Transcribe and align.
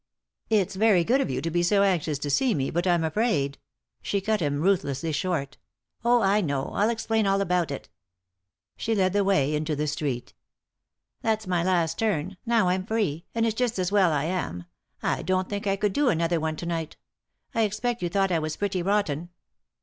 "It's 0.49 0.75
very 0.75 1.03
good 1.03 1.21
of 1.21 1.29
you 1.29 1.41
to 1.43 1.51
be 1.51 1.61
so 1.61 1.83
anxious 1.83 2.17
to 2.17 2.31
see 2.31 2.55
me, 2.55 2.71
but 2.71 2.87
I'm 2.87 3.03
afraid" 3.03 3.59
She 4.01 4.19
cut 4.19 4.39
him 4.39 4.59
ruthlessly 4.59 5.11
short." 5.11 5.57
Oh, 6.03 6.23
I 6.23 6.41
know; 6.41 6.69
I'll 6.73 6.89
explain 6.89 7.27
all 7.27 7.39
about 7.39 7.69
it" 7.69 7.87
She 8.77 8.95
led 8.95 9.13
the 9.13 9.23
way 9.23 9.53
into 9.53 9.75
the 9.75 9.85
street." 9.85 10.33
That's 11.21 11.45
my 11.45 11.61
last 11.63 11.99
turn; 11.99 12.37
now 12.47 12.69
I'm 12.69 12.83
free, 12.83 13.27
and 13.35 13.45
it's 13.45 13.53
just 13.53 13.77
as 13.77 13.91
well 13.91 14.11
I 14.11 14.23
am; 14.23 14.65
I 15.03 15.21
don't 15.21 15.47
think 15.47 15.67
I 15.67 15.75
could 15.75 15.93
do 15.93 16.09
another 16.09 16.39
one 16.39 16.55
to 16.55 16.65
night 16.65 16.97
I 17.53 17.61
expect 17.61 18.01
you 18.01 18.09
thought 18.09 18.31
I 18.31 18.39
was 18.39 18.57
pretty 18.57 18.81
rotten." 18.81 19.29